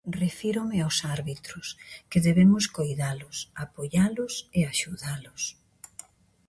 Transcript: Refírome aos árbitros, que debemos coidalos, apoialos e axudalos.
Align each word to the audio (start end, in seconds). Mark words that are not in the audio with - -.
Refírome 0.23 0.77
aos 0.81 0.97
árbitros, 1.17 1.67
que 2.09 2.23
debemos 2.27 2.63
coidalos, 2.77 3.37
apoialos 3.65 4.33
e 4.57 4.59
axudalos. 4.73 5.41